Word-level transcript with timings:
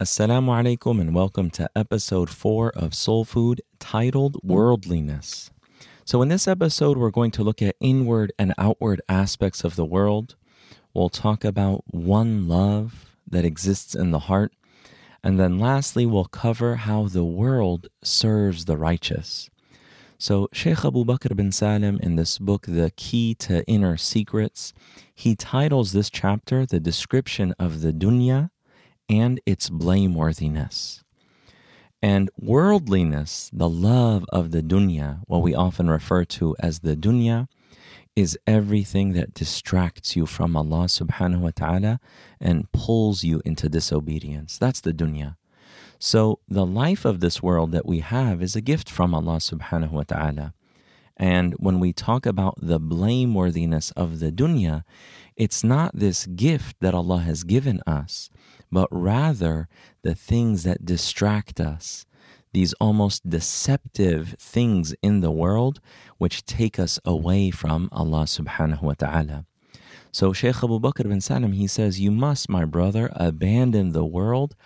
Assalamu 0.00 0.48
alaikum, 0.48 0.98
and 0.98 1.14
welcome 1.14 1.50
to 1.50 1.68
episode 1.76 2.30
4 2.30 2.70
of 2.70 2.94
Soul 2.94 3.22
Food 3.26 3.60
titled 3.78 4.38
Worldliness. 4.42 5.50
So, 6.06 6.22
in 6.22 6.28
this 6.28 6.48
episode, 6.48 6.96
we're 6.96 7.10
going 7.10 7.32
to 7.32 7.42
look 7.42 7.60
at 7.60 7.76
inward 7.80 8.32
and 8.38 8.54
outward 8.56 9.02
aspects 9.10 9.62
of 9.62 9.76
the 9.76 9.84
world. 9.84 10.36
We'll 10.94 11.10
talk 11.10 11.44
about 11.44 11.84
one 11.88 12.48
love 12.48 13.10
that 13.28 13.44
exists 13.44 13.94
in 13.94 14.10
the 14.10 14.20
heart. 14.20 14.54
And 15.22 15.38
then 15.38 15.58
lastly, 15.58 16.06
we'll 16.06 16.24
cover 16.24 16.76
how 16.76 17.06
the 17.06 17.26
world 17.26 17.88
serves 18.02 18.64
the 18.64 18.78
righteous. 18.78 19.50
So, 20.16 20.48
Sheikh 20.50 20.82
Abu 20.82 21.04
Bakr 21.04 21.36
bin 21.36 21.52
Salim, 21.52 22.00
in 22.02 22.16
this 22.16 22.38
book, 22.38 22.64
The 22.66 22.90
Key 22.96 23.34
to 23.40 23.66
Inner 23.66 23.98
Secrets, 23.98 24.72
he 25.14 25.36
titles 25.36 25.92
this 25.92 26.08
chapter 26.08 26.64
The 26.64 26.80
Description 26.80 27.54
of 27.58 27.82
the 27.82 27.92
Dunya 27.92 28.48
and 29.10 29.40
Its 29.44 29.68
Blameworthiness. 29.68 31.02
And 32.00 32.30
worldliness, 32.38 33.50
the 33.52 33.68
love 33.68 34.24
of 34.30 34.52
the 34.52 34.62
dunya, 34.62 35.20
what 35.26 35.42
we 35.42 35.54
often 35.54 35.90
refer 35.90 36.24
to 36.24 36.56
as 36.60 36.78
the 36.78 36.96
dunya, 36.96 37.48
is 38.16 38.38
everything 38.46 39.12
that 39.12 39.34
distracts 39.34 40.16
you 40.16 40.26
from 40.26 40.56
Allah 40.56 40.84
subhanahu 40.84 41.40
wa 41.40 41.50
ta'ala 41.54 42.00
and 42.40 42.70
pulls 42.72 43.22
you 43.24 43.42
into 43.44 43.68
disobedience. 43.68 44.56
That's 44.58 44.80
the 44.80 44.92
dunya. 44.92 45.36
So 45.98 46.40
the 46.48 46.64
life 46.64 47.04
of 47.04 47.20
this 47.20 47.42
world 47.42 47.72
that 47.72 47.86
we 47.86 47.98
have 47.98 48.42
is 48.42 48.56
a 48.56 48.62
gift 48.62 48.88
from 48.88 49.14
Allah 49.14 49.36
subhanahu 49.36 49.90
wa 49.90 50.04
ta'ala. 50.04 50.54
And 51.16 51.54
when 51.58 51.80
we 51.80 51.92
talk 51.92 52.24
about 52.24 52.54
the 52.62 52.80
blameworthiness 52.80 53.92
of 53.94 54.20
the 54.20 54.32
dunya, 54.32 54.84
it's 55.36 55.62
not 55.62 55.94
this 55.94 56.26
gift 56.26 56.76
that 56.80 56.94
Allah 56.94 57.18
has 57.18 57.44
given 57.44 57.82
us, 57.86 58.30
but 58.70 58.88
rather 58.90 59.68
the 60.02 60.14
things 60.14 60.62
that 60.64 60.84
distract 60.84 61.60
us, 61.60 62.06
these 62.52 62.72
almost 62.74 63.28
deceptive 63.28 64.34
things 64.38 64.94
in 65.02 65.20
the 65.20 65.30
world 65.30 65.80
which 66.18 66.44
take 66.44 66.78
us 66.78 66.98
away 67.04 67.50
from 67.50 67.88
Allah 67.92 68.24
subhanahu 68.24 68.82
wa 68.82 68.94
ta'ala. 68.94 69.46
So 70.12 70.32
Shaykh 70.32 70.56
Abu 70.56 70.80
Bakr 70.80 71.08
bin 71.08 71.20
Salim, 71.20 71.52
he 71.52 71.68
says, 71.68 72.00
You 72.00 72.10
must, 72.10 72.48
my 72.48 72.64
brother, 72.64 73.10
abandon 73.14 73.92
the 73.92 74.04
world 74.04 74.56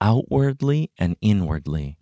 outwardly 0.00 0.90
and 0.98 1.16
inwardly, 1.22 1.96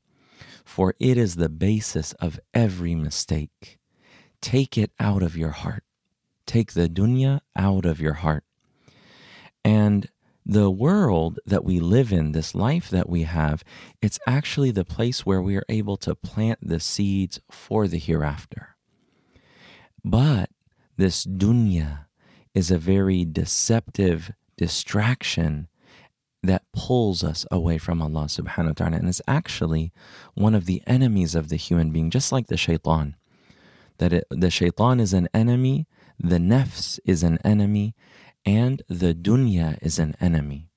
for 0.65 0.95
it 0.99 1.17
is 1.17 1.37
the 1.37 1.49
basis 1.49 2.13
of 2.15 2.41
every 2.53 2.95
mistake. 2.95 3.79
Take 4.41 4.77
it 4.77 4.91
out 4.99 5.23
of 5.23 5.37
your 5.37 5.51
heart. 5.51 5.85
Take 6.47 6.73
the 6.73 6.89
dunya 6.89 7.41
out 7.55 7.85
of 7.85 8.01
your 8.01 8.15
heart. 8.15 8.43
And 9.65 10.09
the 10.51 10.69
world 10.69 11.39
that 11.47 11.65
we 11.65 11.79
live 11.79 12.13
in, 12.13 12.33
this 12.33 12.57
life 12.57 12.91
that 12.91 13.09
we 13.09 13.23
have, 13.23 13.63
it's 14.03 14.19
actually 14.27 14.73
the 14.73 14.85
place 14.85 15.25
where 15.25 15.41
we 15.41 15.57
are 15.57 15.65
able 15.69 15.97
to 15.99 16.17
plant 16.17 16.59
the 16.61 16.81
seeds 16.81 17.41
for 17.49 17.87
the 17.87 17.99
hereafter. 17.99 18.75
But 20.05 20.51
this 20.97 21.25
dunya 21.25 22.07
is 22.53 22.73
a 22.73 22.79
very 22.79 23.25
deceptive 23.25 24.33
distraction 24.57 25.69
that 26.43 26.65
pulls 26.73 27.23
us 27.23 27.47
away 27.53 27.79
from 27.79 28.03
Allah 28.03 28.25
subhanahu 28.25 28.67
wa 28.67 28.73
ta'ala. 28.73 28.97
And 28.97 29.09
it's 29.09 29.23
actually 29.29 29.93
one 30.35 30.57
of 30.57 30.67
the 30.67 30.83
enemies 30.85 31.37
of 31.37 31.49
the 31.49 31.57
human 31.57 31.93
being, 31.93 32.11
just 32.11 32.33
like 32.33 32.49
the 32.49 32.57
shaitan. 32.57 33.15
That 33.99 34.13
it, 34.13 34.25
the 34.31 34.51
shaitan 34.51 34.99
is 34.99 35.13
an 35.13 35.29
enemy, 35.33 35.87
the 36.19 36.39
nafs 36.39 36.99
is 37.05 37.23
an 37.23 37.39
enemy, 37.45 37.95
and 38.45 38.83
the 38.89 39.15
dunya 39.15 39.79
is 39.83 39.99
an 39.99 40.17
enemy. 40.21 40.69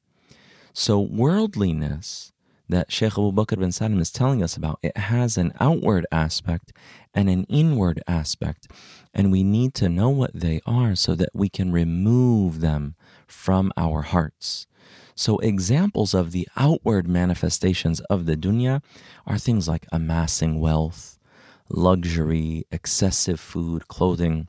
So 0.74 1.00
worldliness 1.00 2.34
that 2.69 2.91
Sheikh 2.91 3.13
Abu 3.13 3.31
Bakr 3.31 3.59
bin 3.59 3.72
Salim 3.72 4.00
is 4.00 4.12
telling 4.12 4.41
us 4.41 4.57
about, 4.57 4.79
it 4.81 4.97
has 4.97 5.38
an 5.38 5.53
outward 5.59 6.07
aspect 6.12 6.73
and 7.13 7.29
an 7.29 7.44
inward 7.50 8.02
aspect. 8.07 8.68
And 9.13 9.31
we 9.31 9.44
need 9.44 9.73
to 9.75 9.90
know 9.90 10.09
what 10.09 10.31
they 10.34 10.62
are 10.66 10.96
so 10.96 11.13
that 11.16 11.29
we 11.34 11.50
can 11.50 11.72
remove 11.72 12.62
them 12.62 12.96
from 13.28 13.72
our 13.78 14.02
hearts. 14.02 14.66
So, 15.16 15.38
examples 15.38 16.16
of 16.16 16.31
the 16.31 16.47
outward 16.57 17.07
manifestations 17.07 18.00
of 18.02 18.25
the 18.25 18.35
dunya 18.35 18.81
are 19.28 19.38
things 19.38 19.68
like 19.68 19.85
amassing 19.91 20.59
wealth, 20.59 21.19
luxury, 21.69 22.66
excessive 22.72 23.40
food, 23.40 23.88
clothing. 23.88 24.47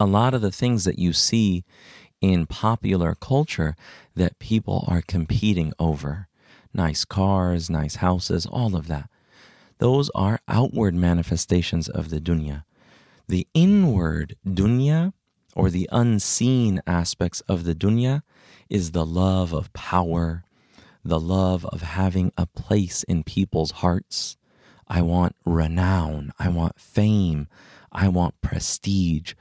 A 0.00 0.06
lot 0.06 0.32
of 0.32 0.40
the 0.40 0.50
things 0.50 0.84
that 0.84 0.98
you 0.98 1.12
see 1.12 1.64
in 2.20 2.46
popular 2.46 3.14
culture 3.14 3.76
that 4.14 4.38
people 4.38 4.84
are 4.88 5.02
competing 5.02 5.72
over 5.78 6.28
nice 6.74 7.04
cars, 7.04 7.70
nice 7.70 7.96
houses, 7.96 8.46
all 8.46 8.74
of 8.74 8.88
that. 8.88 9.08
Those 9.78 10.10
are 10.14 10.40
outward 10.48 10.94
manifestations 10.94 11.88
of 11.88 12.10
the 12.10 12.20
dunya. 12.20 12.64
The 13.28 13.46
inward 13.54 14.36
dunya, 14.46 15.12
or 15.54 15.70
the 15.70 15.88
unseen 15.92 16.80
aspects 16.86 17.40
of 17.42 17.64
the 17.64 17.74
dunya, 17.74 18.22
is 18.68 18.90
the 18.90 19.06
love 19.06 19.52
of 19.52 19.72
power, 19.72 20.44
the 21.04 21.20
love 21.20 21.64
of 21.66 21.82
having 21.82 22.32
a 22.36 22.46
place 22.46 23.02
in 23.04 23.22
people's 23.22 23.70
hearts. 23.70 24.36
I 24.88 25.00
want 25.02 25.36
renown, 25.44 26.32
I 26.38 26.48
want 26.48 26.78
fame, 26.78 27.48
I 27.92 28.08
want 28.08 28.40
prestige. 28.40 29.34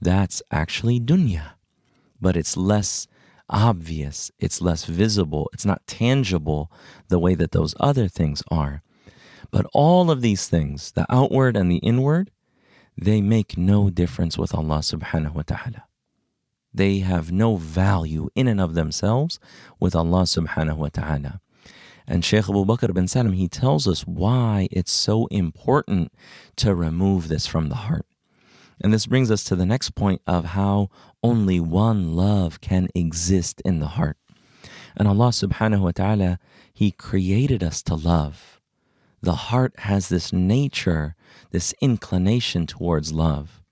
That's 0.00 0.42
actually 0.50 1.00
dunya, 1.00 1.52
but 2.20 2.36
it's 2.36 2.56
less 2.56 3.06
obvious, 3.50 4.30
it's 4.38 4.60
less 4.60 4.84
visible, 4.84 5.48
it's 5.52 5.64
not 5.64 5.86
tangible 5.86 6.70
the 7.08 7.18
way 7.18 7.34
that 7.34 7.52
those 7.52 7.74
other 7.80 8.08
things 8.08 8.42
are. 8.50 8.82
But 9.50 9.66
all 9.72 10.10
of 10.10 10.20
these 10.20 10.48
things, 10.48 10.92
the 10.92 11.06
outward 11.08 11.56
and 11.56 11.70
the 11.70 11.78
inward, 11.78 12.30
they 12.96 13.20
make 13.20 13.56
no 13.56 13.90
difference 13.90 14.36
with 14.36 14.54
Allah 14.54 14.78
subhanahu 14.78 15.34
wa 15.34 15.42
ta'ala. 15.42 15.84
They 16.74 16.98
have 16.98 17.32
no 17.32 17.56
value 17.56 18.28
in 18.34 18.46
and 18.46 18.60
of 18.60 18.74
themselves 18.74 19.38
with 19.80 19.94
Allah 19.94 20.22
subhanahu 20.22 20.76
wa 20.76 20.88
ta'ala. 20.88 21.40
And 22.06 22.24
Shaykh 22.24 22.48
Abu 22.48 22.64
Bakr 22.64 22.92
bin 22.92 23.06
Salim, 23.06 23.34
he 23.34 23.48
tells 23.48 23.86
us 23.86 24.02
why 24.02 24.68
it's 24.70 24.92
so 24.92 25.26
important 25.26 26.12
to 26.56 26.74
remove 26.74 27.28
this 27.28 27.46
from 27.46 27.68
the 27.68 27.74
heart. 27.74 28.06
And 28.80 28.92
this 28.92 29.06
brings 29.06 29.30
us 29.30 29.44
to 29.44 29.56
the 29.56 29.66
next 29.66 29.94
point 29.94 30.22
of 30.26 30.46
how 30.46 30.90
only 31.22 31.60
one 31.60 32.14
love 32.14 32.60
can 32.60 32.88
exist 32.94 33.60
in 33.64 33.80
the 33.80 33.88
heart. 33.88 34.16
And 34.96 35.08
Allah 35.08 35.28
subhanahu 35.28 35.80
wa 35.80 35.92
ta'ala, 35.92 36.38
He 36.72 36.90
created 36.90 37.62
us 37.62 37.82
to 37.84 37.94
love. 37.94 38.60
The 39.20 39.34
heart 39.34 39.74
has 39.80 40.08
this 40.08 40.32
nature, 40.32 41.16
this 41.50 41.74
inclination 41.80 42.66
towards 42.66 43.12
love. 43.12 43.62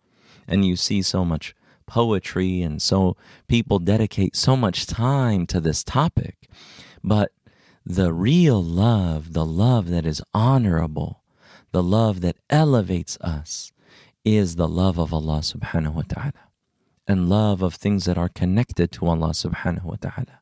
And 0.48 0.64
you 0.64 0.76
see 0.76 1.02
so 1.02 1.24
much 1.24 1.54
poetry 1.86 2.62
and 2.62 2.82
so 2.82 3.16
people 3.46 3.78
dedicate 3.78 4.34
so 4.34 4.56
much 4.56 4.86
time 4.86 5.46
to 5.46 5.60
this 5.60 5.84
topic. 5.84 6.48
But 7.02 7.30
the 7.84 8.12
real 8.12 8.62
love, 8.62 9.32
the 9.32 9.44
love 9.44 9.88
that 9.90 10.04
is 10.04 10.22
honorable, 10.34 11.22
the 11.70 11.82
love 11.82 12.20
that 12.22 12.36
elevates 12.50 13.16
us, 13.20 13.72
is 14.26 14.56
the 14.56 14.66
love 14.66 14.98
of 14.98 15.14
Allah 15.14 15.38
subhanahu 15.38 15.94
wa 15.94 16.02
ta'ala 16.02 16.32
and 17.06 17.28
love 17.28 17.62
of 17.62 17.74
things 17.74 18.06
that 18.06 18.18
are 18.18 18.28
connected 18.28 18.90
to 18.90 19.06
Allah 19.06 19.28
subhanahu 19.30 19.84
wa 19.84 19.94
ta'ala. 20.00 20.40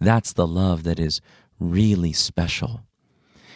That's 0.00 0.32
the 0.32 0.48
love 0.48 0.82
that 0.82 0.98
is 0.98 1.20
really 1.60 2.12
special. 2.12 2.80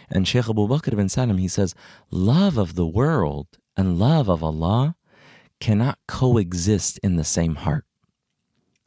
And 0.08 0.28
Shaykh 0.28 0.49
Abu 0.49 0.69
Bakr 0.69 0.94
bin 0.94 1.08
Salim, 1.08 1.38
he 1.38 1.49
says, 1.49 1.75
love 2.08 2.56
of 2.56 2.76
the 2.76 2.87
world 2.87 3.49
and 3.76 3.99
love 3.99 4.28
of 4.28 4.44
Allah 4.44 4.94
cannot 5.58 5.99
coexist 6.06 6.99
in 7.02 7.16
the 7.16 7.25
same 7.25 7.56
heart. 7.56 7.84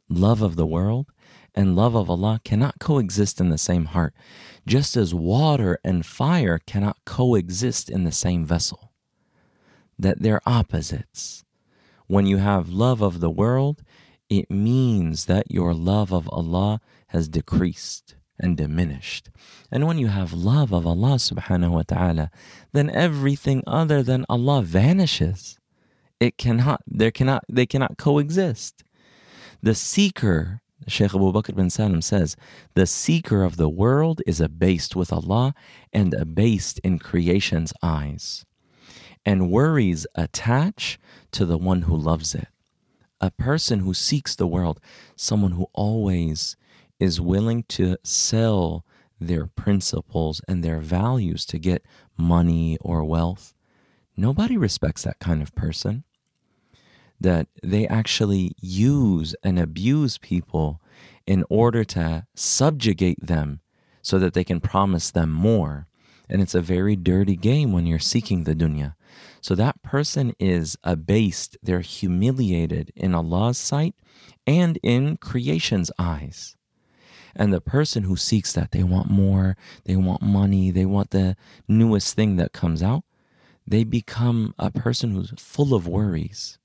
Love 0.08 0.40
of 0.40 0.56
the 0.56 0.66
world 0.66 1.08
and 1.54 1.76
love 1.76 1.94
of 1.94 2.08
Allah 2.08 2.40
cannot 2.46 2.78
coexist 2.78 3.42
in 3.42 3.50
the 3.50 3.58
same 3.58 3.84
heart, 3.84 4.14
just 4.66 4.96
as 4.96 5.14
water 5.14 5.78
and 5.84 6.06
fire 6.06 6.58
cannot 6.66 6.96
coexist 7.04 7.90
in 7.90 8.04
the 8.04 8.12
same 8.12 8.46
vessel. 8.46 8.91
That 10.02 10.16
they're 10.22 10.46
opposites. 10.58 11.44
When 12.14 12.26
you 12.26 12.38
have 12.38 12.68
love 12.86 13.00
of 13.08 13.14
the 13.20 13.34
world, 13.42 13.82
it 14.38 14.50
means 14.50 15.26
that 15.26 15.50
your 15.50 15.72
love 15.74 16.10
of 16.12 16.28
Allah 16.38 16.80
has 17.14 17.28
decreased. 17.28 18.16
and 18.42 18.56
diminished. 18.56 19.30
And 19.70 19.86
when 19.86 19.98
you 19.98 20.08
have 20.08 20.32
love 20.32 20.72
of 20.72 20.86
Allah 20.86 21.16
subhanahu 21.16 21.70
wa 21.70 21.84
ta'ala, 21.86 22.30
then 22.72 22.90
everything 22.90 23.62
other 23.66 24.02
than 24.02 24.26
Allah 24.28 24.62
vanishes. 24.62 25.58
It 26.18 26.36
cannot, 26.38 26.82
there 26.86 27.10
cannot, 27.10 27.44
they 27.48 27.66
cannot 27.66 27.98
coexist. 27.98 28.84
The 29.62 29.74
seeker, 29.74 30.60
Shaykh 30.88 31.14
Abu 31.14 31.32
Bakr 31.32 31.54
bin 31.54 31.70
Salim 31.70 32.02
says, 32.02 32.36
the 32.74 32.86
seeker 32.86 33.44
of 33.44 33.56
the 33.56 33.68
world 33.68 34.20
is 34.26 34.40
abased 34.40 34.96
with 34.96 35.12
Allah 35.12 35.54
and 35.92 36.12
abased 36.14 36.80
in 36.80 36.98
creation's 36.98 37.72
eyes. 37.82 38.44
And 39.24 39.50
worries 39.50 40.06
attach 40.14 40.98
to 41.32 41.44
the 41.44 41.58
one 41.58 41.82
who 41.82 41.96
loves 41.96 42.34
it. 42.34 42.48
A 43.20 43.30
person 43.30 43.80
who 43.80 43.94
seeks 43.94 44.34
the 44.34 44.48
world, 44.48 44.80
someone 45.14 45.52
who 45.52 45.68
always 45.72 46.56
is 46.98 47.20
willing 47.20 47.62
to 47.64 47.96
sell 48.02 48.84
their 49.20 49.46
principles 49.46 50.40
and 50.48 50.64
their 50.64 50.80
values 50.80 51.44
to 51.46 51.58
get 51.58 51.84
money 52.16 52.76
or 52.80 53.04
wealth, 53.04 53.54
nobody 54.16 54.56
respects 54.56 55.02
that 55.02 55.20
kind 55.20 55.40
of 55.40 55.54
person. 55.54 56.04
That 57.20 57.46
they 57.62 57.86
actually 57.86 58.52
use 58.60 59.36
and 59.44 59.58
abuse 59.58 60.18
people 60.18 60.80
in 61.26 61.44
order 61.48 61.84
to 61.84 62.26
subjugate 62.34 63.24
them 63.24 63.60
so 64.02 64.18
that 64.18 64.34
they 64.34 64.42
can 64.42 64.60
promise 64.60 65.12
them 65.12 65.30
more. 65.30 65.86
And 66.28 66.40
it's 66.40 66.54
a 66.54 66.60
very 66.60 66.96
dirty 66.96 67.36
game 67.36 67.72
when 67.72 67.86
you're 67.86 67.98
seeking 67.98 68.44
the 68.44 68.54
dunya. 68.54 68.94
So 69.40 69.54
that 69.54 69.82
person 69.82 70.34
is 70.38 70.76
abased, 70.84 71.56
they're 71.62 71.80
humiliated 71.80 72.92
in 72.94 73.14
Allah's 73.14 73.58
sight 73.58 73.94
and 74.46 74.78
in 74.82 75.16
creation's 75.16 75.90
eyes. 75.98 76.56
And 77.34 77.52
the 77.52 77.60
person 77.60 78.04
who 78.04 78.16
seeks 78.16 78.52
that, 78.52 78.72
they 78.72 78.82
want 78.82 79.10
more, 79.10 79.56
they 79.84 79.96
want 79.96 80.22
money, 80.22 80.70
they 80.70 80.86
want 80.86 81.10
the 81.10 81.36
newest 81.66 82.14
thing 82.14 82.36
that 82.36 82.52
comes 82.52 82.82
out, 82.82 83.04
they 83.66 83.84
become 83.84 84.54
a 84.58 84.70
person 84.70 85.12
who's 85.12 85.32
full 85.38 85.74
of 85.74 85.88
worries. 85.88 86.58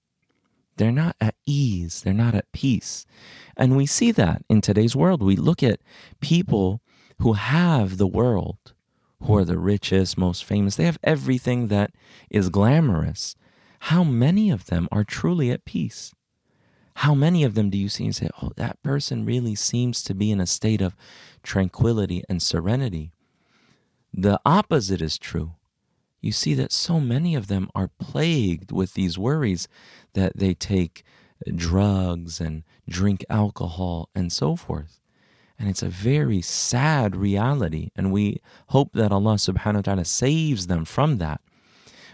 They're 0.75 0.91
not 0.91 1.15
at 1.19 1.35
ease, 1.45 2.01
they're 2.01 2.13
not 2.13 2.35
at 2.35 2.51
peace. 2.51 3.05
And 3.55 3.75
we 3.75 3.85
see 3.85 4.11
that 4.11 4.43
in 4.49 4.61
today's 4.61 4.95
world. 4.95 5.23
We 5.23 5.35
look 5.35 5.63
at 5.63 5.79
people 6.21 6.81
who 7.19 7.33
have 7.33 7.97
the 7.97 8.07
world, 8.07 8.73
who 9.21 9.35
are 9.35 9.45
the 9.45 9.57
richest, 9.57 10.17
most 10.17 10.43
famous, 10.43 10.75
they 10.75 10.85
have 10.85 10.99
everything 11.03 11.67
that 11.67 11.91
is 12.29 12.49
glamorous. 12.49 13.35
How 13.81 14.03
many 14.03 14.49
of 14.49 14.65
them 14.65 14.87
are 14.91 15.03
truly 15.03 15.51
at 15.51 15.65
peace? 15.65 16.13
How 16.95 17.13
many 17.13 17.43
of 17.43 17.53
them 17.53 17.69
do 17.69 17.77
you 17.77 17.89
see 17.89 18.05
and 18.05 18.15
say, 18.15 18.29
oh, 18.41 18.51
that 18.55 18.81
person 18.81 19.25
really 19.25 19.53
seems 19.53 20.01
to 20.03 20.15
be 20.15 20.31
in 20.31 20.39
a 20.39 20.47
state 20.47 20.81
of 20.81 20.95
tranquility 21.43 22.23
and 22.27 22.41
serenity? 22.41 23.11
The 24.11 24.39
opposite 24.45 25.01
is 25.01 25.19
true. 25.19 25.53
You 26.21 26.31
see 26.31 26.55
that 26.55 26.71
so 26.71 26.99
many 26.99 27.35
of 27.35 27.47
them 27.47 27.69
are 27.75 27.91
plagued 27.99 28.71
with 28.71 28.95
these 28.95 29.17
worries 29.17 29.67
that 30.13 30.37
they 30.37 30.55
take 30.55 31.03
drugs 31.55 32.41
and 32.41 32.63
drink 32.89 33.23
alcohol 33.29 34.09
and 34.15 34.31
so 34.31 34.55
forth. 34.55 34.99
And 35.59 35.69
it's 35.69 35.81
a 35.81 35.89
very 35.89 36.41
sad 36.41 37.15
reality. 37.15 37.89
And 37.95 38.11
we 38.11 38.41
hope 38.67 38.93
that 38.93 39.11
Allah 39.11 39.35
subhanahu 39.35 39.75
wa 39.75 39.81
ta'ala 39.81 40.05
saves 40.05 40.67
them 40.67 40.85
from 40.85 41.17
that. 41.17 41.41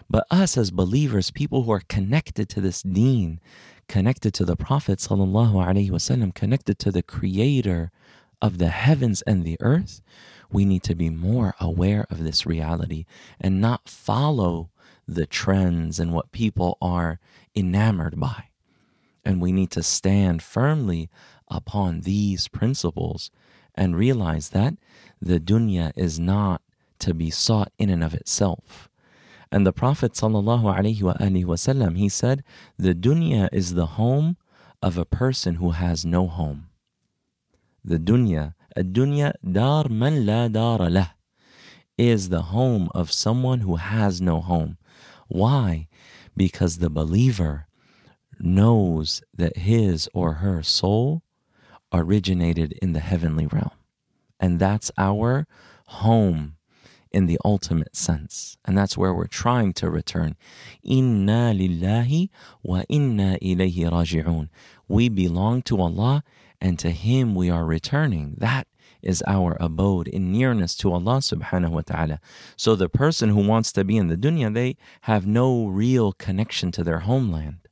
But 0.09 0.25
us 0.31 0.57
as 0.57 0.71
believers, 0.71 1.31
people 1.31 1.63
who 1.63 1.71
are 1.71 1.81
connected 1.87 2.47
to 2.49 2.61
this 2.61 2.81
deen, 2.81 3.39
connected 3.87 4.33
to 4.35 4.45
the 4.45 4.55
Prophet 4.55 4.99
sallallahu 4.99 5.53
alaihi 5.53 5.89
wasallam, 5.89 6.33
connected 6.33 6.79
to 6.79 6.91
the 6.91 7.03
Creator 7.03 7.91
of 8.41 8.57
the 8.57 8.69
heavens 8.69 9.21
and 9.23 9.43
the 9.43 9.57
earth, 9.59 10.01
we 10.51 10.65
need 10.65 10.83
to 10.83 10.95
be 10.95 11.09
more 11.09 11.55
aware 11.59 12.05
of 12.09 12.23
this 12.23 12.45
reality 12.45 13.05
and 13.41 13.59
not 13.59 13.89
follow 13.89 14.69
the 15.07 15.25
trends 15.25 15.99
and 15.99 16.13
what 16.13 16.31
people 16.31 16.77
are 16.81 17.19
enamored 17.55 18.19
by. 18.19 18.45
And 19.25 19.41
we 19.41 19.51
need 19.51 19.71
to 19.71 19.83
stand 19.83 20.43
firmly 20.43 21.09
upon 21.48 22.02
these 22.02 22.48
principles 22.48 23.30
and 23.74 23.96
realize 23.96 24.50
that 24.50 24.74
the 25.20 25.40
dunya 25.40 25.92
is 25.96 26.18
not 26.18 26.62
to 26.98 27.14
be 27.14 27.30
sought 27.30 27.72
in 27.78 27.90
and 27.90 28.02
of 28.02 28.14
itself. 28.14 28.88
And 29.50 29.66
the 29.66 29.72
Prophet 29.72 30.12
وسلم, 30.12 31.96
he 31.96 32.08
said, 32.08 32.44
the 32.76 32.94
dunya 32.94 33.48
is 33.52 33.74
the 33.74 33.86
home 33.86 34.36
of 34.82 34.98
a 34.98 35.04
person 35.04 35.56
who 35.56 35.70
has 35.70 36.04
no 36.04 36.26
home. 36.26 36.68
The 37.84 37.98
dunya, 37.98 38.54
dunya 38.76 39.32
dar 39.50 39.88
man 39.88 40.26
la 40.26 40.48
dar 40.48 40.90
lah, 40.90 41.08
is 41.96 42.28
the 42.28 42.42
home 42.42 42.88
of 42.94 43.10
someone 43.10 43.60
who 43.60 43.76
has 43.76 44.20
no 44.20 44.40
home. 44.40 44.76
Why? 45.28 45.88
Because 46.36 46.78
the 46.78 46.90
believer 46.90 47.66
knows 48.38 49.22
that 49.34 49.56
his 49.56 50.08
or 50.14 50.34
her 50.34 50.62
soul 50.62 51.22
originated 51.93 52.73
in 52.81 52.93
the 52.93 52.99
heavenly 52.99 53.47
realm. 53.47 53.71
And 54.39 54.59
that's 54.59 54.91
our 54.97 55.47
home 55.87 56.55
in 57.11 57.27
the 57.27 57.37
ultimate 57.45 57.95
sense. 57.95 58.57
And 58.65 58.77
that's 58.77 58.97
where 58.97 59.13
we're 59.13 59.27
trying 59.27 59.73
to 59.73 59.89
return. 59.89 60.35
Inna 60.83 61.53
lillahi 61.55 62.29
wa 62.63 62.83
inna 62.89 63.37
ilayhi 63.41 63.89
raji'un. 63.89 64.49
We 64.87 65.09
belong 65.09 65.61
to 65.63 65.79
Allah 65.79 66.23
and 66.59 66.79
to 66.79 66.89
Him 66.89 67.35
we 67.35 67.49
are 67.49 67.65
returning. 67.65 68.35
That 68.39 68.67
is 69.03 69.23
our 69.27 69.57
abode 69.59 70.07
in 70.07 70.31
nearness 70.31 70.75
to 70.77 70.91
Allah 70.91 71.17
subhanahu 71.17 71.71
wa 71.71 71.81
ta'ala. 71.81 72.19
So 72.55 72.75
the 72.75 72.89
person 72.89 73.29
who 73.29 73.45
wants 73.45 73.71
to 73.73 73.83
be 73.83 73.97
in 73.97 74.07
the 74.07 74.17
dunya, 74.17 74.51
they 74.53 74.77
have 75.01 75.27
no 75.27 75.67
real 75.67 76.13
connection 76.13 76.71
to 76.71 76.83
their 76.83 76.99
homeland. 76.99 77.62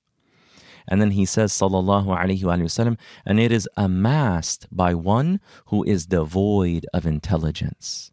And 0.88 1.02
then 1.02 1.12
he 1.12 1.26
says, 1.26 1.52
Sallallahu 1.52 2.08
Alaihi 2.08 2.42
Wasallam, 2.42 2.98
and 3.26 3.40
it 3.40 3.52
is 3.52 3.70
amassed 3.78 4.68
by 4.72 4.94
one 4.94 5.40
who 5.68 5.84
is 5.84 6.06
devoid 6.06 6.86
of 6.94 7.06
intelligence 7.06 8.12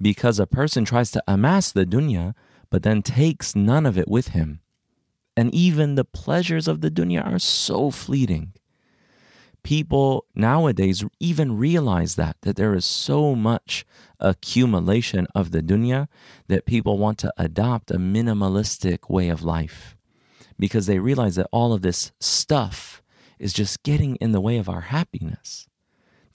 because 0.00 0.38
a 0.38 0.46
person 0.46 0.84
tries 0.84 1.10
to 1.12 1.22
amass 1.26 1.72
the 1.72 1.86
dunya 1.86 2.34
but 2.70 2.82
then 2.82 3.02
takes 3.02 3.54
none 3.54 3.86
of 3.86 3.96
it 3.96 4.08
with 4.08 4.28
him. 4.28 4.60
And 5.36 5.54
even 5.54 5.94
the 5.94 6.04
pleasures 6.04 6.66
of 6.66 6.80
the 6.80 6.90
dunya 6.90 7.24
are 7.24 7.38
so 7.38 7.90
fleeting. 7.90 8.54
People 9.62 10.26
nowadays 10.34 11.04
even 11.20 11.58
realize 11.58 12.14
that, 12.14 12.36
that 12.42 12.56
there 12.56 12.74
is 12.74 12.84
so 12.84 13.34
much 13.34 13.84
accumulation 14.20 15.26
of 15.34 15.50
the 15.50 15.60
dunya 15.60 16.08
that 16.48 16.66
people 16.66 16.98
want 16.98 17.18
to 17.18 17.32
adopt 17.36 17.90
a 17.90 17.98
minimalistic 17.98 19.10
way 19.10 19.28
of 19.28 19.42
life 19.42 19.95
because 20.58 20.86
they 20.86 20.98
realize 20.98 21.36
that 21.36 21.48
all 21.52 21.72
of 21.72 21.82
this 21.82 22.12
stuff 22.20 23.02
is 23.38 23.52
just 23.52 23.82
getting 23.82 24.16
in 24.16 24.32
the 24.32 24.40
way 24.40 24.56
of 24.56 24.68
our 24.68 24.82
happiness 24.82 25.68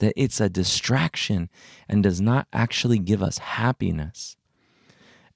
that 0.02 0.12
it's 0.16 0.40
a 0.40 0.48
distraction 0.48 1.48
and 1.88 2.02
does 2.02 2.20
not 2.20 2.48
actually 2.52 2.98
give 2.98 3.22
us 3.22 3.38
happiness. 3.38 4.36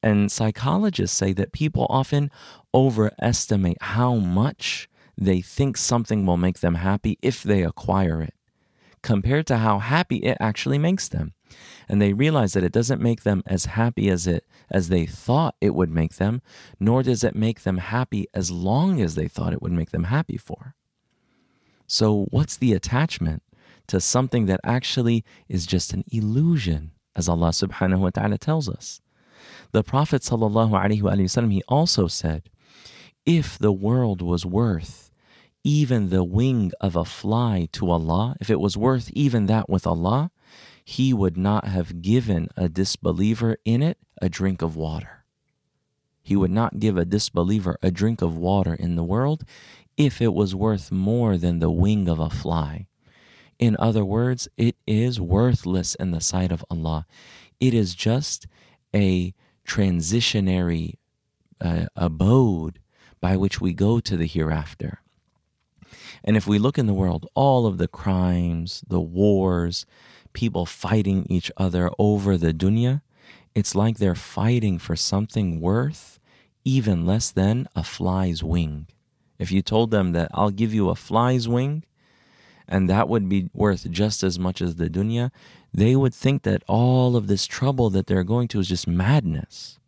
And 0.03 0.31
psychologists 0.31 1.17
say 1.17 1.33
that 1.35 1.53
people 1.53 1.87
often 1.89 2.33
overestimate 2.75 3.79
how 3.81 4.17
much 4.17 4.89
they 5.17 5.41
think 5.41 5.77
something 5.77 6.27
will 6.27 6.37
make 6.37 6.59
them 6.59 6.75
happy 6.75 7.17
if 7.23 7.45
they 7.45 7.63
acquire 7.63 8.21
it, 8.21 8.35
compared 9.03 9.47
to 9.47 9.59
how 9.59 9.79
happy 9.79 10.17
it 10.17 10.37
actually 10.41 10.79
makes 10.79 11.09
them. 11.09 11.33
And 11.89 12.03
they 12.03 12.13
realize 12.13 12.53
that 12.55 12.65
it 12.65 12.73
doesn't 12.73 13.01
make 13.01 13.23
them 13.23 13.43
as 13.47 13.67
happy 13.67 14.09
as 14.09 14.27
it 14.27 14.45
as 14.71 14.89
they 14.89 15.07
thought 15.07 15.55
it 15.61 15.75
would 15.75 15.91
make 15.91 16.17
them, 16.17 16.43
nor 16.81 17.03
does 17.03 17.23
it 17.23 17.37
make 17.37 17.63
them 17.63 17.79
happy 17.79 18.27
as 18.35 18.51
long 18.51 19.01
as 19.01 19.15
they 19.15 19.29
thought 19.29 19.53
it 19.53 19.63
would 19.63 19.73
make 19.73 19.91
them 19.91 20.05
happy 20.05 20.37
for. 20.37 20.75
So, 21.87 22.27
what's 22.31 22.57
the 22.57 22.73
attachment? 22.73 23.45
to 23.89 24.01
something 24.01 24.47
that 24.47 24.61
actually 24.65 25.25
is 25.49 25.67
just 25.67 25.93
an 25.93 26.05
illusion, 26.11 26.93
as 27.15 27.29
Allah 27.29 27.51
subhanahu 27.51 27.99
wa 27.99 28.11
ta'ala 28.11 28.39
tells 28.39 28.69
us. 28.69 29.01
The 29.73 29.83
Prophet 29.83 30.23
sallallahu 30.23 30.71
alaihi 30.71 31.03
wasallam 31.03 31.53
he 31.53 31.63
also 31.69 32.09
said, 32.09 32.51
if 33.25 33.59
the 33.59 33.73
world 33.73 34.23
was 34.23 34.47
worth 34.47 35.11
even 35.65 36.11
the 36.11 36.23
wing 36.23 36.71
of 36.81 36.95
a 36.95 37.05
fly 37.05 37.69
to 37.73 37.91
Allah, 37.91 38.37
if 38.41 38.51
it 38.51 38.61
was 38.61 38.77
worth 38.77 39.11
even 39.13 39.47
that 39.47 39.69
with 39.69 39.87
Allah, 39.87 40.31
He 40.89 41.13
would 41.13 41.37
not 41.37 41.67
have 41.67 42.01
given 42.01 42.49
a 42.57 42.69
disbeliever 42.69 43.57
in 43.65 43.83
it 43.83 43.99
a 44.23 44.29
drink 44.29 44.63
of 44.63 44.77
water. 44.77 45.25
He 46.23 46.37
would 46.37 46.53
not 46.53 46.79
give 46.79 46.97
a 46.97 47.05
disbeliever 47.05 47.77
a 47.83 47.91
drink 47.91 48.23
of 48.23 48.37
water 48.37 48.73
in 48.73 48.95
the 48.95 49.03
world 49.03 49.43
if 49.97 50.23
it 50.23 50.33
was 50.33 50.55
worth 50.55 50.93
more 50.93 51.37
than 51.37 51.59
the 51.59 51.73
wing 51.73 52.09
of 52.09 52.21
a 52.21 52.31
fly. 52.31 52.87
In 53.59 53.77
other 53.81 54.05
words, 54.05 54.47
it 54.57 54.77
is 54.87 55.21
worthless 55.21 55.97
in 55.97 56.13
the 56.13 56.21
sight 56.21 56.53
of 56.53 56.65
Allah. 56.71 57.05
It 57.59 57.75
is 57.75 57.97
just 57.97 58.47
a 58.95 59.35
transitionary 59.67 60.99
uh, 61.61 61.87
abode 61.97 62.79
by 63.21 63.37
which 63.37 63.61
we 63.61 63.73
go 63.73 63.99
to 63.99 64.17
the 64.17 64.27
hereafter. 64.27 65.01
And 66.23 66.37
if 66.37 66.47
we 66.47 66.61
look 66.61 66.79
in 66.79 66.87
the 66.87 66.95
world, 66.95 67.27
all 67.35 67.67
of 67.67 67.79
the 67.79 67.89
crimes, 67.89 68.85
the 68.87 69.01
wars, 69.01 69.85
people 70.37 70.67
fighting 70.67 71.27
each 71.31 71.51
other 71.57 71.91
over 71.99 72.37
the 72.37 72.53
dunya, 72.53 73.01
it's 73.55 73.75
like 73.75 73.97
they're 73.97 74.15
fighting 74.15 74.79
for 74.79 74.95
something 74.95 75.61
worth 75.63 76.21
even 76.63 77.07
less 77.07 77.31
than 77.31 77.67
a 77.75 77.83
fly's 77.83 78.45
wing. 78.45 78.87
If 79.39 79.51
you 79.51 79.63
told 79.63 79.91
them 79.91 80.13
that 80.13 80.31
I'll 80.35 80.51
give 80.51 80.75
you 80.75 80.91
a 80.91 80.95
fly's 80.95 81.49
wing 81.49 81.85
and 82.69 82.87
that 82.91 83.09
would 83.09 83.31
be 83.31 83.49
worth 83.55 83.91
just 83.91 84.23
as 84.23 84.39
much 84.39 84.61
as 84.61 84.75
the 84.75 84.91
dunya, 84.91 85.31
they 85.73 85.97
would 85.97 86.13
think 86.13 86.43
that 86.43 86.63
all 86.69 87.17
of 87.17 87.29
this 87.29 87.47
trouble 87.47 87.89
that 87.91 88.07
they're 88.07 88.23
going 88.23 88.49
to 88.49 88.61
is 88.61 88.69
just 88.69 88.87
madness. 88.87 89.79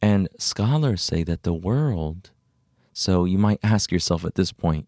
And 0.00 0.28
scholars 0.38 1.02
say 1.02 1.24
that 1.24 1.42
the 1.42 1.52
world, 1.52 2.30
so 2.92 3.24
you 3.24 3.38
might 3.38 3.58
ask 3.64 3.90
yourself 3.90 4.24
at 4.24 4.36
this 4.36 4.52
point, 4.52 4.86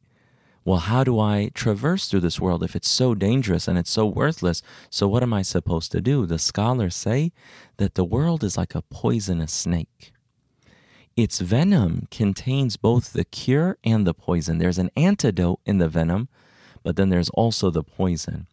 well, 0.65 0.79
how 0.79 1.03
do 1.03 1.19
I 1.19 1.51
traverse 1.55 2.09
through 2.09 2.21
this 2.21 2.41
world 2.41 2.63
if 2.63 2.77
it's 2.77 2.89
so 2.89 3.15
dangerous 3.15 3.67
and 3.67 3.77
it's 3.77 3.91
so 3.91 4.07
worthless? 4.07 4.63
So, 4.91 5.09
what 5.09 5.23
am 5.23 5.35
I 5.35 5.43
supposed 5.43 5.91
to 5.93 6.01
do? 6.01 6.25
The 6.25 6.39
scholars 6.39 6.95
say 6.95 7.33
that 7.79 7.97
the 7.97 8.05
world 8.05 8.45
is 8.45 8.57
like 8.57 8.75
a 8.75 8.83
poisonous 8.83 9.53
snake. 9.53 10.13
Its 11.17 11.41
venom 11.41 12.07
contains 12.11 12.77
both 12.77 13.13
the 13.13 13.25
cure 13.25 13.77
and 13.83 14.07
the 14.07 14.15
poison. 14.15 14.59
There's 14.59 14.79
an 14.79 14.91
antidote 14.97 15.61
in 15.67 15.79
the 15.79 15.89
venom, 15.89 16.29
but 16.85 16.95
then 16.97 17.09
there's 17.09 17.29
also 17.31 17.69
the 17.71 17.83
poison. 17.83 18.47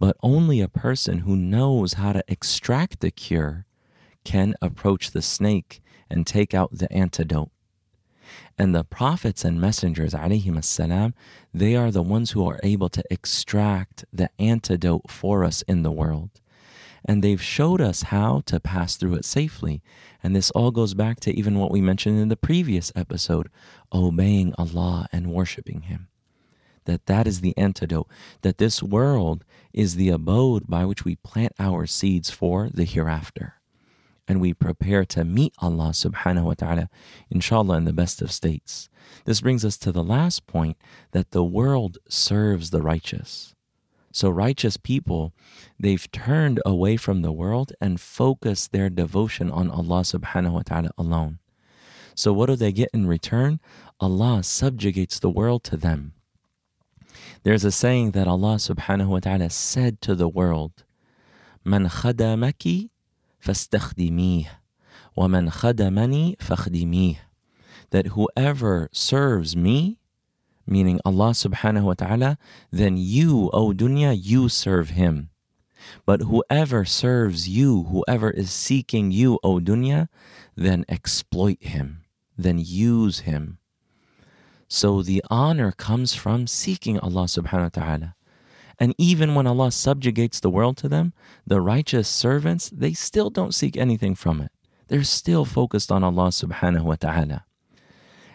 But 0.00 0.16
only 0.20 0.60
a 0.60 0.68
person 0.68 1.20
who 1.20 1.36
knows 1.36 1.94
how 1.94 2.12
to 2.12 2.24
extract 2.26 3.00
the 3.00 3.12
cure 3.12 3.66
can 4.24 4.54
approach 4.60 5.12
the 5.12 5.22
snake 5.22 5.80
and 6.10 6.26
take 6.26 6.54
out 6.54 6.76
the 6.76 6.92
antidote. 6.92 7.51
And 8.58 8.74
the 8.74 8.84
prophets 8.84 9.44
and 9.44 9.60
messengers, 9.60 10.14
alayhim 10.14 11.12
they 11.52 11.76
are 11.76 11.90
the 11.90 12.02
ones 12.02 12.30
who 12.32 12.46
are 12.48 12.60
able 12.62 12.88
to 12.90 13.02
extract 13.10 14.04
the 14.12 14.30
antidote 14.38 15.10
for 15.10 15.44
us 15.44 15.62
in 15.62 15.82
the 15.82 15.90
world. 15.90 16.30
And 17.04 17.22
they've 17.22 17.42
showed 17.42 17.80
us 17.80 18.02
how 18.02 18.42
to 18.46 18.60
pass 18.60 18.96
through 18.96 19.14
it 19.14 19.24
safely. 19.24 19.82
And 20.22 20.36
this 20.36 20.50
all 20.52 20.70
goes 20.70 20.94
back 20.94 21.18
to 21.20 21.36
even 21.36 21.58
what 21.58 21.72
we 21.72 21.80
mentioned 21.80 22.20
in 22.20 22.28
the 22.28 22.36
previous 22.36 22.92
episode 22.94 23.48
obeying 23.92 24.54
Allah 24.56 25.08
and 25.12 25.32
worshiping 25.32 25.82
Him. 25.82 26.08
That 26.84 27.06
that 27.06 27.26
is 27.26 27.40
the 27.40 27.56
antidote, 27.56 28.08
that 28.42 28.58
this 28.58 28.82
world 28.82 29.44
is 29.72 29.96
the 29.96 30.10
abode 30.10 30.68
by 30.68 30.84
which 30.84 31.04
we 31.04 31.16
plant 31.16 31.52
our 31.58 31.86
seeds 31.86 32.30
for 32.30 32.68
the 32.72 32.84
hereafter 32.84 33.54
and 34.28 34.40
we 34.40 34.54
prepare 34.54 35.04
to 35.06 35.24
meet 35.24 35.52
Allah 35.58 35.90
subhanahu 35.90 36.44
wa 36.44 36.54
ta'ala, 36.54 36.88
inshallah, 37.30 37.76
in 37.76 37.84
the 37.84 37.92
best 37.92 38.22
of 38.22 38.30
states. 38.30 38.88
This 39.24 39.40
brings 39.40 39.64
us 39.64 39.76
to 39.78 39.92
the 39.92 40.04
last 40.04 40.46
point 40.46 40.76
that 41.10 41.32
the 41.32 41.44
world 41.44 41.98
serves 42.08 42.70
the 42.70 42.82
righteous. 42.82 43.54
So, 44.12 44.28
righteous 44.28 44.76
people, 44.76 45.32
they've 45.80 46.10
turned 46.12 46.60
away 46.66 46.96
from 46.96 47.22
the 47.22 47.32
world 47.32 47.72
and 47.80 48.00
focused 48.00 48.70
their 48.70 48.90
devotion 48.90 49.50
on 49.50 49.70
Allah 49.70 50.02
subhanahu 50.02 50.52
wa 50.52 50.62
ta'ala 50.62 50.90
alone. 50.98 51.38
So, 52.14 52.32
what 52.32 52.46
do 52.46 52.56
they 52.56 52.72
get 52.72 52.90
in 52.92 53.06
return? 53.06 53.58
Allah 54.00 54.42
subjugates 54.42 55.18
the 55.18 55.30
world 55.30 55.64
to 55.64 55.76
them. 55.78 56.12
There's 57.42 57.64
a 57.64 57.72
saying 57.72 58.12
that 58.12 58.28
Allah 58.28 58.56
subhanahu 58.56 59.08
wa 59.08 59.20
ta'ala 59.20 59.50
said 59.50 60.00
to 60.02 60.14
the 60.14 60.28
world, 60.28 60.84
Man 61.64 61.88
khadamaki 61.88 62.90
فاستخدميه 63.41 64.61
ومن 65.17 65.49
خدمني 65.49 66.37
فاخدميه 66.39 67.15
that 67.91 68.07
whoever 68.07 68.89
serves 68.91 69.55
me 69.55 69.97
meaning 70.65 70.99
Allah 71.05 71.31
subhanahu 71.31 71.83
wa 71.83 71.93
ta'ala 71.93 72.37
then 72.71 72.97
you 72.97 73.49
O 73.53 73.71
dunya 73.71 74.11
you 74.13 74.49
serve 74.49 74.89
him 74.91 75.29
but 76.05 76.21
whoever 76.21 76.83
serves 76.83 77.47
you 77.47 77.83
whoever 77.83 78.29
is 78.31 78.51
seeking 78.51 79.11
you 79.11 79.39
O 79.43 79.59
dunya 79.59 80.09
then 80.55 80.83
exploit 80.89 81.63
him 81.63 82.03
then 82.37 82.59
use 82.59 83.19
him 83.19 83.57
so 84.67 85.01
the 85.01 85.23
honor 85.29 85.71
comes 85.71 86.13
from 86.13 86.45
seeking 86.45 86.99
Allah 86.99 87.23
subhanahu 87.23 87.71
wa 87.71 87.81
ta'ala 87.81 88.15
and 88.78 88.94
even 88.98 89.34
when 89.34 89.46
Allah 89.46 89.70
subjugates 89.70 90.40
the 90.40 90.50
world 90.50 90.76
to 90.78 90.88
them, 90.88 91.12
the 91.46 91.60
righteous 91.60 92.08
servants, 92.08 92.70
they 92.70 92.92
still 92.92 93.30
don't 93.30 93.54
seek 93.54 93.76
anything 93.76 94.14
from 94.14 94.40
it. 94.40 94.50
They're 94.88 95.04
still 95.04 95.44
focused 95.44 95.90
on 95.90 96.04
Allah 96.04 96.28
subhanahu 96.28 96.82
wa 96.82 96.96
ta'ala. 96.96 97.44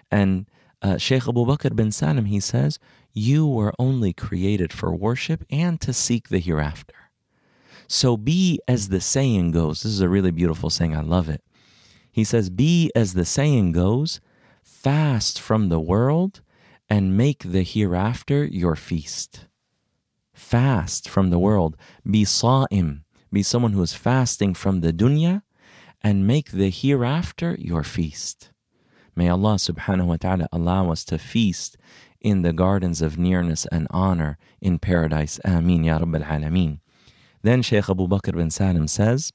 And 0.10 0.48
uh, 0.82 0.98
Shaykh 0.98 1.27
Abu 1.27 1.46
Bakr 1.46 1.75
bin 1.75 1.91
Salim, 1.91 2.25
he 2.25 2.39
says, 2.39 2.79
You 3.13 3.46
were 3.48 3.74
only 3.77 4.13
created 4.13 4.72
for 4.72 4.96
worship 4.96 5.44
and 5.50 5.79
to 5.82 5.94
seek 5.94 6.29
the 6.29 6.39
hereafter. 6.39 6.96
So 7.88 8.17
be 8.17 8.60
as 8.67 8.89
the 8.89 9.01
saying 9.01 9.51
goes. 9.51 9.84
This 9.84 9.94
is 9.94 10.01
a 10.01 10.10
really 10.10 10.32
beautiful 10.32 10.70
saying. 10.70 10.96
I 10.96 11.01
love 11.01 11.29
it. 11.29 11.44
He 12.12 12.24
says, 12.24 12.50
Be 12.50 12.91
as 12.96 13.13
the 13.13 13.25
saying 13.25 13.72
goes, 13.72 14.20
fast 14.63 15.39
from 15.39 15.70
the 15.70 15.79
world 15.79 16.41
and 16.89 17.17
make 17.17 17.44
the 17.44 17.63
hereafter 17.63 18.46
your 18.46 18.75
feast 18.75 19.46
fast 20.38 21.10
from 21.10 21.29
the 21.29 21.39
world. 21.39 21.75
Be 22.10 22.24
sa'im, 22.24 23.03
be 23.34 23.44
someone 23.44 23.74
who 23.74 23.82
is 23.82 23.94
fasting 23.94 24.53
from 24.53 24.82
the 24.82 24.94
dunya, 24.94 25.41
and 26.01 26.27
make 26.27 26.51
the 26.51 26.70
hereafter 26.70 27.56
your 27.60 27.84
feast. 27.84 28.51
May 29.15 29.29
Allah 29.29 29.56
subhanahu 29.56 30.06
wa 30.06 30.17
ta'ala 30.17 30.48
allow 30.51 30.91
us 30.91 31.03
to 31.06 31.17
feast 31.17 31.75
in 32.22 32.44
the 32.44 32.53
gardens 32.53 33.01
of 33.01 33.17
nearness 33.17 33.65
and 33.72 33.88
honor 33.89 34.38
in 34.62 34.77
paradise. 34.79 35.39
Ameen 35.44 35.84
Ya 35.84 35.98
Rabbil 35.98 36.24
Alameen. 36.24 36.79
Then 37.41 37.62
Shaykh 37.62 37.89
Abu 37.89 38.08
Bakr 38.08 38.36
bin 38.36 38.51
Salim 38.51 38.88
says, 38.88 39.32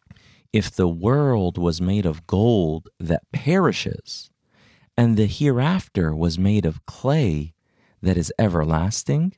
If 0.53 0.71
the 0.71 0.89
world 0.89 1.59
was 1.59 1.81
made 1.81 2.07
of 2.07 2.27
gold 2.27 2.89
that 3.01 3.23
perishes, 3.33 4.31
and 4.97 5.17
the 5.17 5.27
hereafter 5.27 6.15
was 6.15 6.39
made 6.39 6.65
of 6.65 6.87
clay 6.87 7.55
that 8.03 8.17
is 8.17 8.33
everlasting, 8.39 9.35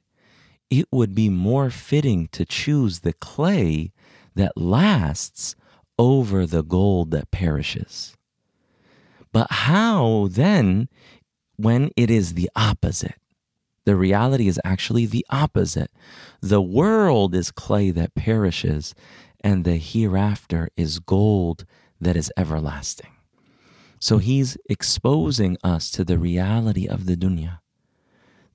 it 0.71 0.87
would 0.91 1.15
be 1.15 1.29
more 1.29 1.71
fitting 1.71 2.29
to 2.33 2.45
choose 2.45 3.01
the 3.01 3.13
clay 3.13 3.93
that 4.35 4.57
lasts 4.57 5.55
over 5.99 6.47
the 6.47 6.63
gold 6.63 7.11
that 7.13 7.31
perishes. 7.31 8.17
But 9.33 9.51
how 9.51 10.29
then 10.31 10.89
when 11.57 11.91
it 11.97 12.11
is 12.11 12.35
the 12.35 12.51
opposite? 12.57 13.17
The 13.85 13.97
reality 13.97 14.49
is 14.49 14.61
actually 14.65 15.07
the 15.07 15.27
opposite. 15.29 15.91
The 16.41 16.63
world 16.63 17.35
is 17.35 17.51
clay 17.51 17.91
that 17.91 18.15
perishes, 18.15 18.95
and 19.43 19.65
the 19.65 19.77
hereafter 19.77 20.71
is 20.77 20.99
gold 20.99 21.67
that 22.01 22.17
is 22.17 22.33
everlasting. 22.37 23.11
So 23.99 24.19
he's 24.19 24.57
exposing 24.69 25.57
us 25.63 25.91
to 25.93 26.05
the 26.05 26.19
reality 26.19 26.87
of 26.87 27.07
the 27.07 27.17
dunya, 27.17 27.61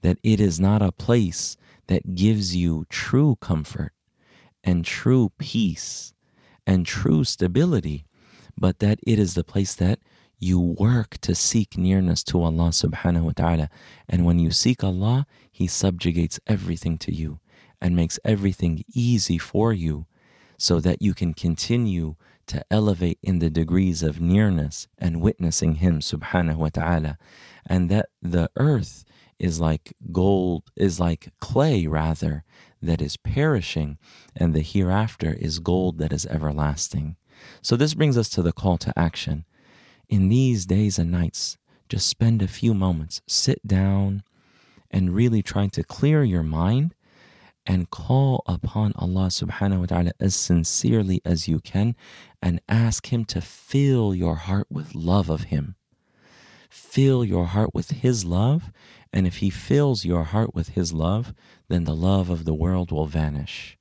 that 0.02 0.18
it 0.24 0.40
is 0.40 0.60
not 0.60 0.82
a 0.82 0.92
place 0.92 1.58
that 1.90 2.14
gives 2.14 2.56
you 2.56 2.86
true 2.88 3.36
comfort 3.42 3.94
and 4.64 4.86
true 4.86 5.32
peace 5.40 6.14
and 6.66 6.86
true 6.86 7.24
stability, 7.24 8.06
but 8.56 8.78
that 8.78 9.00
it 9.06 9.18
is 9.18 9.34
the 9.34 9.44
place 9.44 9.74
that 9.74 9.98
you 10.38 10.60
work 10.60 11.18
to 11.18 11.34
seek 11.34 11.78
nearness 11.80 12.24
to 12.24 12.44
Allah 12.44 12.70
subhanahu 12.70 13.24
wa 13.24 13.32
ta'ala. 13.36 13.70
And 14.08 14.24
when 14.24 14.38
you 14.38 14.52
seek 14.52 14.84
Allah, 14.84 15.26
He 15.52 15.66
subjugates 15.66 16.40
everything 16.46 17.00
to 17.00 17.14
you 17.14 17.40
and 17.82 17.96
makes 17.96 18.20
everything 18.24 18.84
easy 18.94 19.40
for 19.40 19.74
you 19.74 20.06
so 20.60 20.80
that 20.82 21.02
you 21.02 21.16
can 21.16 21.34
continue 21.34 22.16
to 22.50 22.66
elevate 22.70 23.20
in 23.24 23.40
the 23.40 23.50
degrees 23.50 24.04
of 24.04 24.22
nearness 24.22 24.88
and 24.98 25.22
witnessing 25.22 25.76
Him 25.76 26.00
subhanahu 26.00 26.58
wa 26.58 26.70
ta'ala. 26.70 27.18
And 27.66 27.90
that 27.90 28.10
the 28.22 28.50
earth 28.58 29.06
is 29.40 29.60
like 29.60 29.94
gold, 30.12 30.64
is 30.76 31.00
like 31.00 31.30
clay 31.40 31.88
rather, 31.88 32.44
that 32.82 33.02
is 33.02 33.18
perishing, 33.18 33.98
and 34.36 34.54
the 34.54 34.62
hereafter 34.62 35.34
is 35.34 35.60
gold 35.60 35.98
that 36.00 36.14
is 36.14 36.26
everlasting. 36.26 37.16
So 37.62 37.76
this 37.76 37.94
brings 37.94 38.18
us 38.18 38.30
to 38.30 38.42
the 38.42 38.52
call 38.52 38.78
to 38.80 38.98
action. 38.98 39.46
In 40.08 40.30
these 40.30 40.66
days 40.66 41.00
and 41.00 41.12
nights, 41.12 41.58
just 41.88 42.08
spend 42.08 42.42
a 42.42 42.48
few 42.48 42.74
moments, 42.74 43.22
sit 43.28 43.66
down, 43.66 44.24
and 44.92 45.14
really 45.14 45.42
trying 45.42 45.70
to 45.72 45.84
clear 45.84 46.24
your 46.24 46.44
mind 46.44 46.96
and 47.70 47.92
call 47.92 48.42
upon 48.48 48.94
Allah 48.96 49.28
subhanahu 49.28 49.82
wa 49.82 49.86
ta'ala 49.86 50.12
as 50.20 50.34
sincerely 50.34 51.22
as 51.24 51.48
you 51.48 51.60
can 51.60 51.96
and 52.42 52.60
ask 52.68 53.14
Him 53.14 53.26
to 53.26 53.42
fill 53.42 54.16
your 54.16 54.36
heart 54.38 54.66
with 54.72 54.96
love 54.96 55.30
of 55.30 55.44
Him. 55.44 55.76
Fill 56.68 57.24
your 57.24 57.46
heart 57.46 57.76
with 57.76 57.92
His 57.92 58.26
love 58.26 58.72
and 59.14 59.28
if 59.28 59.38
He 59.38 59.52
fills 59.52 60.04
your 60.04 60.24
heart 60.24 60.56
with 60.56 60.70
His 60.70 60.94
love, 60.94 61.32
then 61.68 61.84
the 61.84 61.96
love 61.96 62.32
of 62.32 62.44
the 62.44 62.56
world 62.56 62.92
will 62.92 63.06
vanish. 63.06 63.78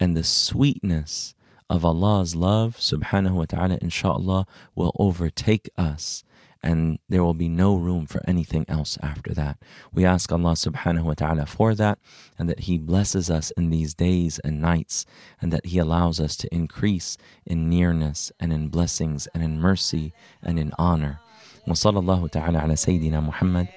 And 0.00 0.16
the 0.16 0.24
sweetness 0.24 1.34
of 1.68 1.84
Allah's 1.84 2.34
love, 2.34 2.78
subhanahu 2.78 3.32
wa 3.32 3.44
ta'ala, 3.44 3.78
inshallah, 3.82 4.46
will 4.74 4.96
overtake 4.98 5.68
us 5.76 6.24
and 6.65 6.97
there 7.07 7.23
will 7.23 7.35
be 7.35 7.47
no 7.47 7.75
room 7.75 8.07
for 8.07 8.21
anything 8.27 8.65
else 8.67 8.97
after 9.01 9.33
that. 9.35 9.57
We 9.93 10.03
ask 10.03 10.31
Allah 10.31 10.53
subhanahu 10.53 11.03
wa 11.03 11.13
ta'ala 11.13 11.45
for 11.45 11.75
that 11.75 11.99
and 12.39 12.49
that 12.49 12.61
He 12.61 12.77
blesses 12.77 13.29
us 13.29 13.51
in 13.51 13.69
these 13.69 13.93
days 13.93 14.39
and 14.39 14.61
nights 14.61 15.05
and 15.39 15.53
that 15.53 15.67
He 15.67 15.77
allows 15.77 16.19
us 16.19 16.35
to 16.37 16.53
increase 16.53 17.17
in 17.45 17.69
nearness 17.69 18.31
and 18.39 18.51
in 18.51 18.69
blessings 18.69 19.27
and 19.33 19.43
in 19.43 19.61
mercy 19.61 20.13
and 20.41 20.57
in 20.57 20.71
honor. 20.79 21.19
وصلى 21.67 21.99
الله 21.99 22.27
تعالى 22.27 22.57
على 22.57 22.75
سيدنا 22.75 23.19
محمد 23.19 23.67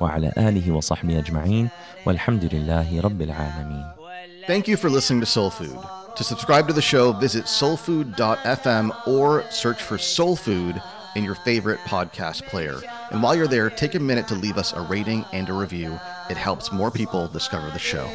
وعلى 0.00 0.32
آله 0.38 0.72
وصحبه 0.72 1.18
أجمعين 1.18 1.68
والحمد 2.06 2.44
لله 2.44 3.00
رب 3.00 3.22
العالمين 3.22 3.84
Thank 4.46 4.66
you 4.66 4.78
for 4.78 4.88
listening 4.88 5.20
to 5.20 5.26
Soul 5.26 5.50
Food. 5.50 5.78
To 6.16 6.24
subscribe 6.24 6.66
to 6.68 6.72
the 6.72 6.80
show, 6.80 7.12
visit 7.12 7.44
soulfood.fm 7.44 9.06
or 9.06 9.44
search 9.50 9.82
for 9.82 9.98
Soul 9.98 10.36
Food 10.36 10.80
in 11.15 11.23
your 11.23 11.35
favorite 11.35 11.79
podcast 11.81 12.45
player. 12.47 12.81
And 13.11 13.21
while 13.21 13.35
you're 13.35 13.47
there, 13.47 13.69
take 13.69 13.95
a 13.95 13.99
minute 13.99 14.27
to 14.29 14.35
leave 14.35 14.57
us 14.57 14.73
a 14.73 14.81
rating 14.81 15.25
and 15.31 15.49
a 15.49 15.53
review. 15.53 15.99
It 16.29 16.37
helps 16.37 16.71
more 16.71 16.91
people 16.91 17.27
discover 17.27 17.69
the 17.69 17.79
show. 17.79 18.07